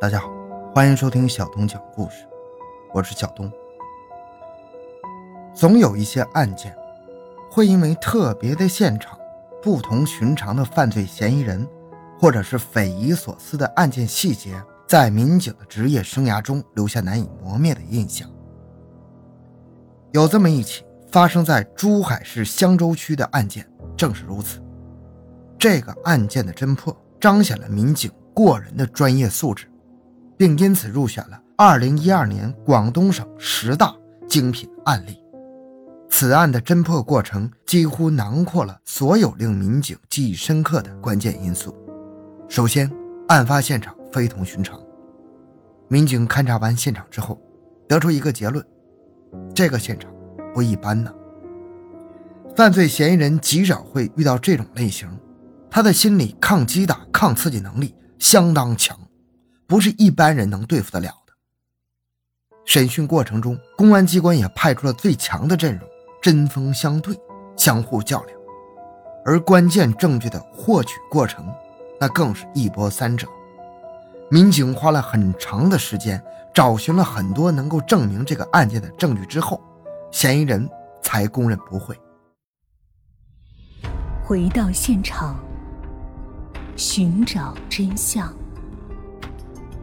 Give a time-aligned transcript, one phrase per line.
[0.00, 0.30] 大家好，
[0.74, 2.26] 欢迎收听小东讲故事，
[2.94, 3.52] 我是小东。
[5.54, 6.74] 总有一些案件，
[7.50, 9.18] 会因为特别的现场、
[9.60, 11.68] 不同寻常的犯罪嫌疑人，
[12.18, 18.26] 或者是匪夷所思的案件细节，在民警的职业生涯中留下难以磨灭的印象。
[20.12, 24.62] 有这么一起发生在珠海市香洲区的案件，正是如此。
[25.58, 29.69] 这个案件的侦破，彰显了民警过人的专业素质。
[30.40, 33.94] 并因此入选了2012年广东省十大
[34.26, 35.22] 精品案例。
[36.08, 41.76] 此案的侦破过程几乎囊括了所有令民警记忆深刻的关键因素。
[42.48, 42.90] 首先，
[43.28, 44.80] 案发现场非同寻常。
[45.88, 47.38] 民警勘查完现场之后，
[47.86, 48.64] 得出一个结论：
[49.54, 50.10] 这个现场
[50.54, 51.12] 不一般呢。
[52.56, 55.06] 犯罪嫌疑人极少会遇到这种类型，
[55.70, 58.98] 他的心理抗击打、抗刺激能力相当强。
[59.70, 61.32] 不是一般人能对付得了的。
[62.64, 65.88] 审讯过程中，公安机关也派出了最强的阵容，
[66.20, 67.16] 针锋相对，
[67.56, 68.36] 相互较量。
[69.24, 71.46] 而关键证据的获取过程，
[72.00, 73.28] 那更是一波三折。
[74.28, 76.20] 民警花了很长的时间，
[76.52, 79.62] 找寻了很多能够证明这个案件的证据之后，
[80.10, 80.68] 嫌疑人
[81.00, 81.96] 才供认不讳。
[84.24, 85.38] 回到现场，
[86.76, 88.34] 寻找真相。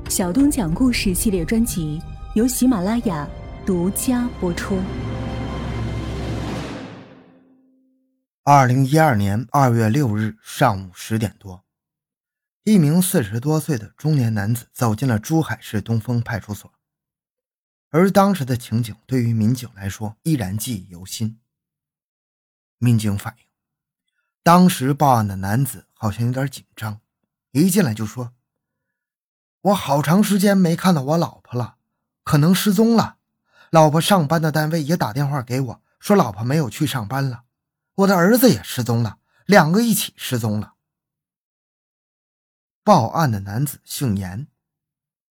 [0.09, 2.01] 小东讲故事系列专辑
[2.33, 3.27] 由喜马拉雅
[3.65, 4.81] 独家播出。
[8.43, 11.65] 二零一二年二月六日上午十点多，
[12.63, 16.71] 一名四十多岁的中年男子走进了珠海市东风派出所，
[17.89, 21.37] 而当时的情景对于民警来说依然记忆犹新。
[22.77, 23.45] 民警反映，
[24.41, 27.01] 当时报案的男子好像有点紧张，
[27.51, 28.31] 一进来就说。
[29.61, 31.77] 我好长时间没看到我老婆了，
[32.23, 33.17] 可能失踪了。
[33.69, 37.43] 老婆上班的单位也打电话给我说，老婆没有去上班了。
[37.95, 40.75] 我的儿子也失踪了，两个一起失踪了。
[42.83, 44.47] 报案的男子姓严，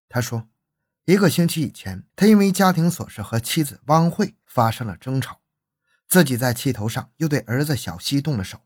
[0.08, 0.48] 他说，
[1.06, 5.40] 一个星期以前，他因为家庭琐事和妻子汪慧发生了争吵，
[6.06, 8.60] 自己在气头上又对儿子小西动了手，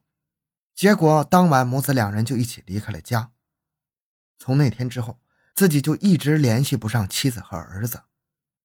[0.75, 3.31] 结果当晚母子两人就一起离开了家。
[4.39, 5.21] 从那天之后。
[5.61, 8.05] 自己就一直联系不上妻子和儿子，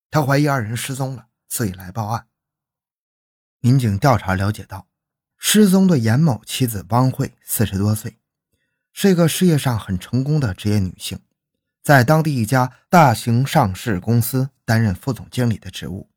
[0.09, 2.29] 他怀疑二人失踪了，所以来报案。
[3.59, 4.87] 民警调查了解到，
[5.37, 8.17] 失踪的严某妻子汪慧四十多岁，
[8.93, 11.19] 是一个事业上很成功的职业女性，
[11.83, 16.09] 在当地一家大型上市公司担任副总经理的职务。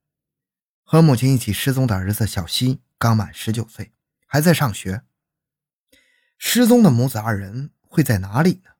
[0.85, 3.93] 和母亲一起失踪的儿子小西刚满十九岁，
[4.29, 5.03] 还在上学。
[6.39, 8.71] 失踪的母子二人会在哪里呢？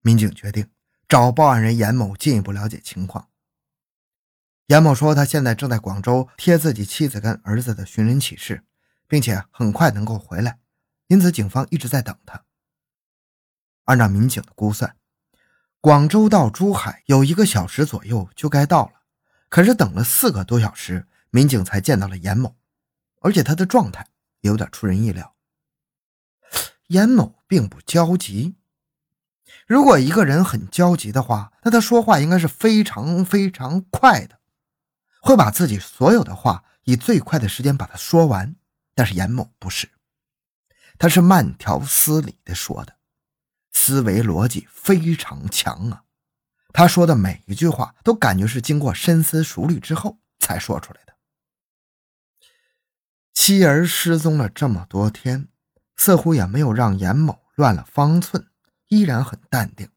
[0.00, 0.68] 民警决定。
[1.10, 3.28] 找报案人严某进一步了解情况。
[4.66, 8.62] 严某说，他现在正在广州贴自己妻子跟儿子的寻人启事，
[9.08, 10.60] 并且很快能够回来，
[11.08, 12.44] 因此警方一直在等他。
[13.86, 14.96] 按照民警的估算，
[15.80, 19.02] 广州到珠海有一个小时左右就该到了，
[19.48, 22.54] 可是等了四个多小时，民警才见到了严某，
[23.20, 24.06] 而且他的状态
[24.42, 25.34] 也有点出人意料。
[26.86, 28.59] 严某并不焦急。
[29.66, 34.38] 如果一个人很焦急的话，那他说话应该是非常非常快的，
[35.20, 38.56] 会把自己所有的话以最快的时间把它说完。
[38.94, 39.88] 但是严某不是，
[40.98, 42.96] 他是慢条斯理的说的，
[43.72, 46.02] 思维逻辑非常强啊。
[46.72, 51.14] 他说的每一句话都感觉是经过深思熟虑之后才说出来的。
[53.32, 55.48] 妻儿失踪了这么多天，
[55.96, 58.49] 似乎也没有让严某乱了方寸。
[58.90, 59.88] 依然很淡定，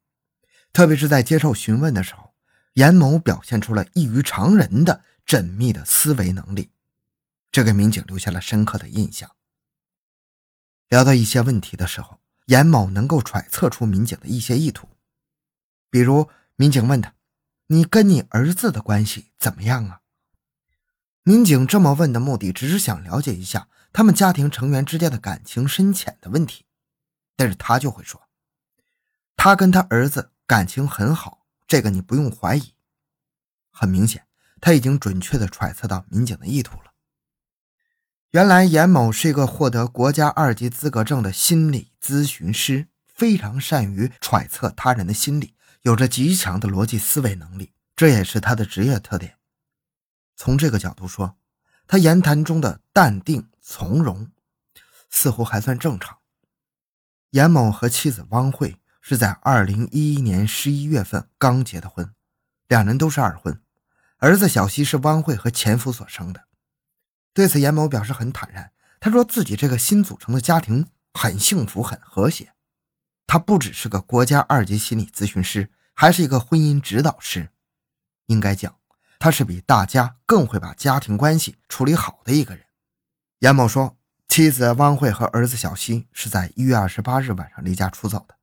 [0.71, 2.33] 特别是在接受询问的时候，
[2.73, 6.69] 严某表现出了异于常人的缜密的思维能力，
[7.51, 9.31] 这给民警留下了深刻的印象。
[10.89, 14.87] 聊到一些问题的时候，严某能够揣测出民警的一些意图，
[15.89, 17.15] 比如民警问他
[17.67, 20.01] ：“你跟你儿子的关系怎么样啊？”
[21.25, 26.65] 民警这么问的目的，只是想了解一下他们家庭成员之间的感情深浅的问题，
[27.35, 28.21] 但是他就会说。
[29.35, 32.73] 他跟他儿子感情很好，这个你不用怀疑。
[33.71, 34.27] 很明显，
[34.61, 36.93] 他已经准确地揣测到民警的意图了。
[38.31, 49.37] 原来严某是一个获得国家二级资格证的心理咨询师，非常善于揣测他人的心理，有着极强的逻辑思维能力，这也是他的职业特点。
[50.35, 51.37] 从这个角度说，
[51.87, 54.31] 他言谈中的淡定从容，
[55.09, 56.17] 似乎还算正常。
[57.31, 58.79] 严某和妻子汪慧。
[59.05, 62.13] 是在二零一一年十一月份刚结的婚，
[62.69, 63.61] 两人都是二婚，
[64.19, 66.45] 儿子小西是汪慧和前夫所生的。
[67.33, 68.71] 对此，严某表示很坦然，
[69.01, 72.53] 他说自己这个新组成的家庭很幸福、很和谐。
[73.27, 77.49] 他不只是个国家二级心理咨询师，还是一个婚姻指导师。
[78.27, 78.73] 应该讲，
[79.19, 82.63] 他是比大家更会把家庭关系处理好的一个人。
[83.39, 83.97] 严某说，
[84.29, 88.37] 妻子汪慧和儿子小西是在一月二十八日晚上离家出走的。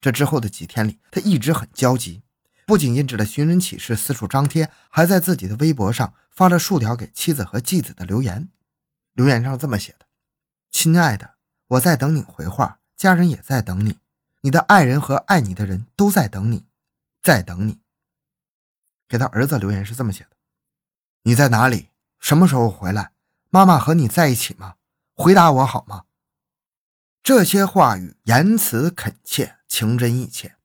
[0.00, 2.22] 这之后的几天里，他一直很焦急，
[2.66, 8.48] 不仅印制了寻人启事四处张贴，还在自己的微博上发了数条给妻子和继子的留言。
[9.14, 10.06] 留言上这么写的
[10.70, 11.34] ：“亲爱的，
[11.66, 13.98] 我在等你回话，家人也在等你。”
[14.42, 16.64] 你的爱人和爱你的人都在等你，
[17.20, 17.80] 在等你。
[19.08, 20.30] 给他儿子留言是这么写的
[21.24, 21.88] ：“你在哪里？
[22.20, 23.10] 什么时候回来？
[23.50, 24.76] 妈妈和你在一起吗？
[25.14, 26.04] 回答我好吗？”
[27.22, 30.56] 这些话语言辞恳切，情真意切，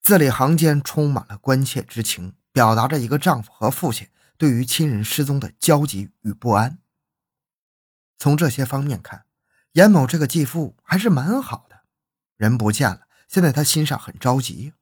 [0.00, 4.08] 字里行间充满了关切之情，表达着一个丈夫和父亲
[4.38, 6.78] 对于亲人失踪的焦急与不安。
[8.18, 9.26] 从这些方面看，
[9.72, 11.80] 严某这个继父还是蛮好的。
[12.36, 14.72] 人不见了，现在他心上很着急。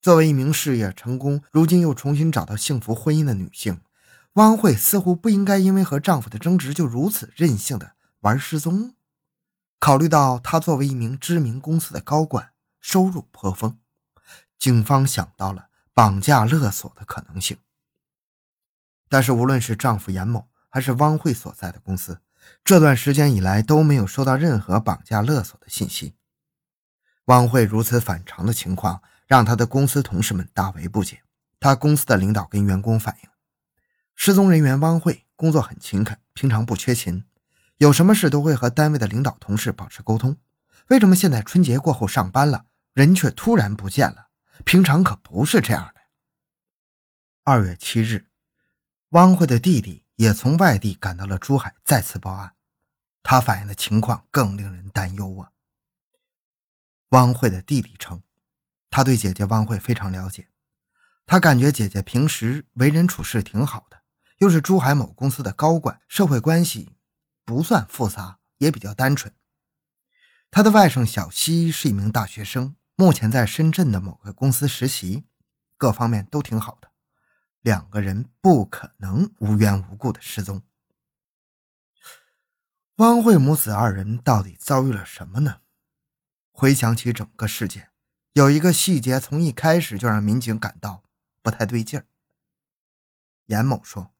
[0.00, 3.82] 作为一名事业成功，如今又重新找到幸福婚姻的女性，
[4.34, 8.95] 汪慧似乎不应该因为和丈夫的争执就如此任性的玩失踪。
[9.78, 13.78] 考虑到她作为一名知名公司的高管，收入颇丰，
[14.58, 17.58] 警方想到了绑架勒索的可能性。
[19.08, 22.20] 但是，无论是丈夫严某，还是汪慧所在的公司。
[22.64, 26.14] 这段时间以来都没有收到任何绑架勒索的信息。
[27.26, 31.22] 汪慧如此反常的情况让他的公司同事们大为不解。
[31.58, 33.30] 他公司的领导跟员工反映，
[34.14, 37.24] 失踪人员汪慧工作很勤恳，平常不缺勤，
[37.78, 40.36] 有什么事都会和单位的领导同事保持沟通。
[40.88, 44.28] 为什么现在春节过后上班了，人却突然不见了？
[44.64, 46.00] 平常可不是这样的。
[47.44, 48.26] 二月七日，
[49.10, 50.04] 汪慧的弟弟。
[50.16, 52.54] 也从外地赶到了珠海，再次报案。
[53.22, 55.50] 他反映的情况更令人担忧啊。
[57.10, 58.22] 汪慧的弟弟称，
[58.88, 60.48] 他对姐姐汪慧非常了解，
[61.26, 64.00] 他感觉姐姐平时为人处事挺好的，
[64.38, 66.95] 又是珠海某公司的高管，社会关系
[67.46, 69.32] 不算复杂，也比较单纯。
[70.50, 75.24] 他的外甥小西是一名大学生，目前在深圳的某个公司实习，
[75.78, 76.90] 各方面都挺好的。
[77.60, 80.62] 两个人不可能无缘无故的失踪。
[82.96, 85.60] 汪慧母子二人到底遭遇了什么呢？
[86.50, 87.90] 回想起整个事件，
[88.32, 91.04] 有一个细节从一开始就让民警感到
[91.42, 92.06] 不太对劲儿。
[93.46, 94.14] 严某说，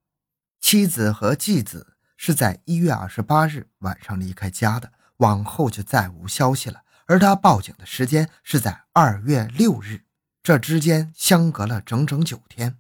[0.61, 6.83] 妻子和继子是在一月二十八日晚上离开家的，往后就再无消息了。
[7.07, 10.03] 而他报警的时间是在二月六日，
[10.43, 12.79] 这之间相隔了整整九天。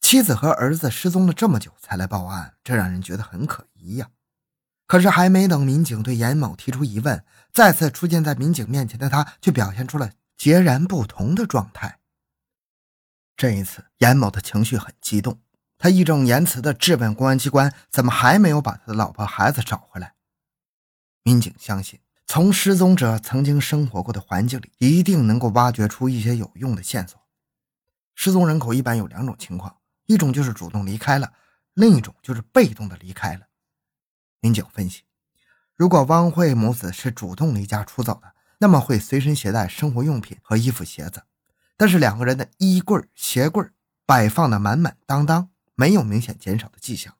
[0.00, 4.08] 妻子和儿子失踪了这么久才来报案，这让人觉得很可疑呀。
[4.86, 11.98] 可是还没等民警对严某提出疑问，再次出现在民警面前的他却表现出了截然不同的状态。
[13.36, 15.40] 这一次，严某的情绪很激动，
[15.78, 20.14] 他义正言辞地质问公安机关：“怎么还没有把他的老婆孩子找回来？”
[21.22, 27.20] 民警相信，从失踪者曾经生活过的环境里，一定能够挖掘出一些有用的线索。
[28.14, 29.76] 失踪人口一般有两种情况。
[30.06, 31.34] 一种就是主动离开了，
[31.74, 33.42] 另一种就是被动的离开了。
[34.40, 35.02] 民警分析，
[35.76, 41.24] 如果汪慧母子是主动离家出走的，那么会随身携带生活用品和衣服鞋子。
[41.76, 43.68] 但是两个人的衣柜、鞋柜
[44.06, 47.14] 摆放的满满当当，没有明显减少的迹象。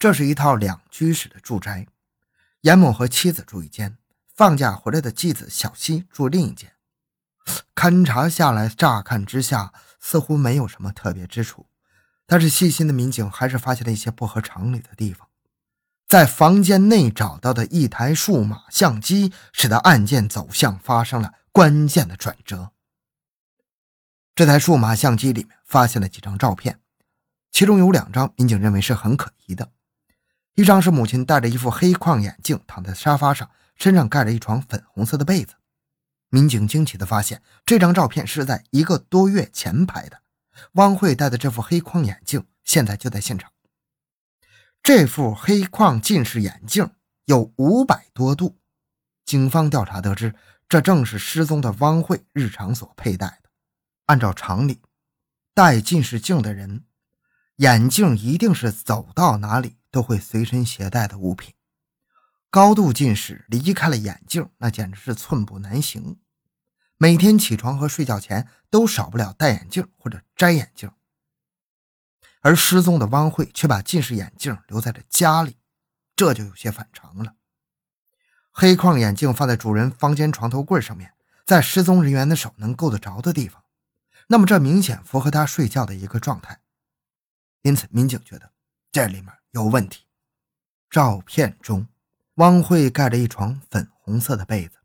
[0.00, 1.86] 这是一套两居室的住宅，
[2.62, 3.98] 严某和妻子住一间，
[4.34, 6.72] 放假回来的继子小西住另一间。
[7.76, 11.68] 勘查下来，乍看之下似乎没有什么特别之处，
[12.26, 15.28] 但是细心的民警还是发现了一些不合常理的地方。
[16.08, 22.72] 在房间内找到的一台数码相机，使得案件走向发生了关键的转折。
[24.34, 26.80] 这台数码相机里面发现了几张照片，
[27.56, 29.72] 其中有两张民警认为是很可疑的，
[30.56, 35.54] 一张是母亲戴着一副黑框眼镜躺在沙发上，身上盖着一床粉红色的被子。
[36.28, 40.20] 民警惊奇地发现，这张照片是在一个多月前拍的。
[40.72, 43.50] 汪慧戴的这副黑框眼镜现在就在现场。
[44.82, 46.90] 这副黑框近视眼镜
[47.24, 48.58] 有五百多度。
[49.24, 50.34] 警方调查得知，
[50.68, 53.48] 这正是失踪的汪慧日常所佩戴的。
[54.04, 54.82] 按照常理，
[55.54, 56.84] 戴近视镜的人，
[57.56, 61.54] 眼镜一定是走到哪里都会随身携带的物品。
[62.50, 66.18] 高度近视离开了眼镜，那简直是寸步难行。
[66.98, 70.90] 每天起床和睡觉前都少不了戴眼镜或者摘眼镜。
[72.40, 75.56] 而失踪的汪慧却把近视眼镜留在了家里，
[76.14, 77.34] 这就有些反常了。
[78.50, 83.64] 黑框眼镜放在主人房间床头柜上面，在失踪人员的手能够得着的地方，
[84.28, 86.60] 那么这明显符合他睡觉的一个状态。
[87.66, 88.52] 因此，民警觉得
[88.92, 90.04] 这里面有问题。
[90.88, 91.88] 照片中，
[92.34, 94.76] 汪慧盖着一床粉红色的被子，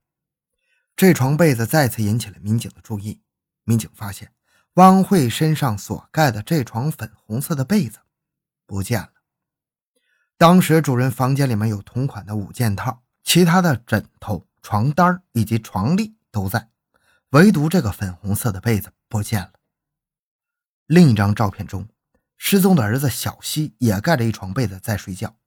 [0.95, 3.21] 这床被子再次引起了民警的注意。
[3.65, 4.33] 民警发现。
[4.75, 7.99] 汪慧身上所盖的这床粉红色的被子
[8.65, 9.11] 不见了。
[10.37, 16.69] 当时主人房间里面有同款的五件套，其他的枕头、床单以及床笠都在，
[17.31, 19.51] 唯独这个粉红色的被子不见了。
[20.87, 21.85] 另一张照片中，
[22.43, 25.37] 失踪的儿子小西也盖着一床被子在睡觉。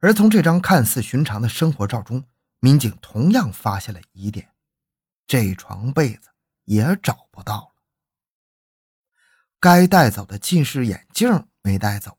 [0.00, 2.24] 而从这张看似寻常的生活照中，
[2.58, 4.48] 民警同样发现了疑点：
[5.26, 6.30] 这床被子
[6.64, 7.74] 也找不到了。
[9.60, 12.16] 该带走的近视眼镜没带走，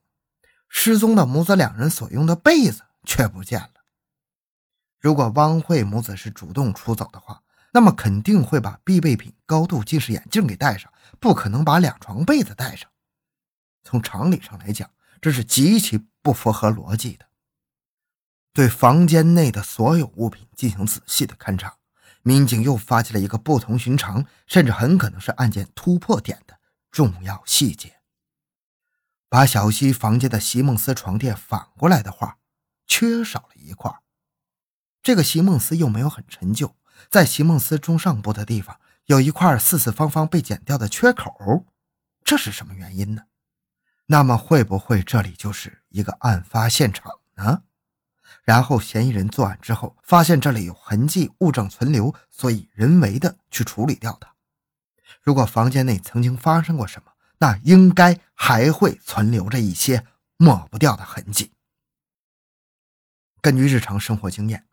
[0.70, 3.84] 失踪的母子两人所用的被子却不见了。
[5.00, 7.42] 如果汪慧母子是主动出走的话，
[7.72, 12.88] 那么肯定会把必备品高度近视眼镜给带上，不可能把两床被子带上。
[13.84, 14.90] 从常理上来讲，
[15.22, 17.26] 这是极其不符合逻辑的。
[18.54, 21.78] 对房间内的所有物品进行仔细的勘查，
[22.22, 26.60] 民警又发现了一个不同寻常，甚至很可能是案件突破点的。
[26.92, 28.02] 重要细节，
[29.28, 32.38] 把小西房间的席梦思床垫反过来的话，
[32.86, 33.92] 缺少了一块。
[35.02, 36.76] 这个席梦思又没有很陈旧，
[37.10, 41.66] 在席梦思中上部的地方有一块四四方方被剪掉的缺口，
[42.24, 43.24] 这是什么原因呢？
[44.14, 47.64] 那么会不会这里就是一个案发现场呢？
[48.44, 54.36] 然后嫌疑人作案之后，发现这里有痕迹物证存留，所以人为的去处理掉它。
[55.24, 60.06] 如果房间内曾经发生过什么，那应该还会存留着一些
[60.38, 61.52] 抹不掉的痕迹。
[63.42, 64.68] 根据日常生活经验，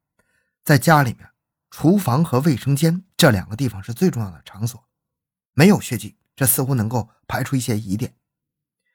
[0.63, 1.31] 在家里面，
[1.71, 4.87] 厨房和卫生间这两个地方是最重要的场所。
[5.55, 8.15] 没有血迹，这似乎能够排除一些疑点。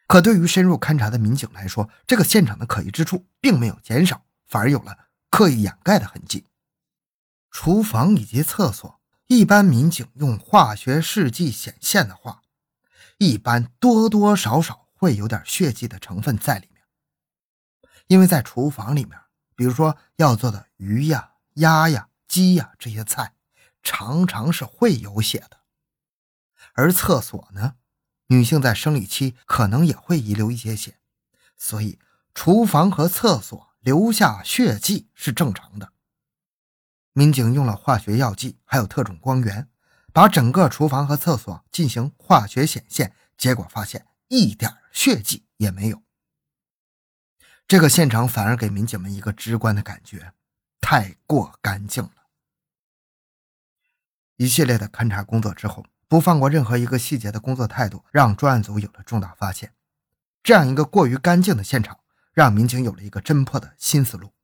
[0.07, 6.45] 可对于深入勘查的民警来说，这个现场的可疑之处并没有减少，反而有了刻意掩盖的痕迹。
[7.51, 8.99] 厨房以及厕所。
[9.27, 12.43] 一般民警用化学试剂显现的话，
[13.17, 16.83] 一般多多少少会有点血迹的成分在里面。
[18.05, 19.19] 因为在厨房里面，
[19.55, 23.33] 比如说要做的鱼呀、鸭呀、鸡呀这些菜，
[23.81, 25.61] 常常是会有血的。
[26.73, 27.77] 而厕所呢，
[28.27, 30.97] 女性在生理期可能也会遗留一些血，
[31.57, 31.99] 所以
[32.33, 35.93] 厨房和厕所留下血迹是正常的。
[37.13, 39.69] 民警用了化学药剂，还有特种光源，
[40.11, 46.01] 把整个厨房和厕所进行化学显现，结果发现一点血迹也没有。
[47.67, 50.33] 这个现场反而给民警们一个直观的感觉：
[50.81, 52.27] 太过干净了。
[54.35, 59.71] 一系列的勘查工作之后，不放过任何一个细节的工作态度，让专案组有了重大发现。
[60.43, 61.97] 这样一个过于干净的现场，
[62.31, 64.34] 让民警有了一个侦破的新思路。